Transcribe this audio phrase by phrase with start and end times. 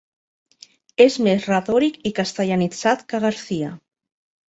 [1.05, 3.75] És més retòric i castellanitzat que Garcia.